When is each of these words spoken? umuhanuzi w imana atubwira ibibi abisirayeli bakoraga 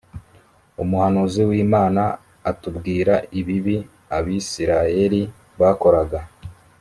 umuhanuzi 0.81 1.41
w 1.49 1.51
imana 1.63 2.03
atubwira 2.51 3.13
ibibi 3.39 3.77
abisirayeli 4.17 5.21
bakoraga 5.59 6.19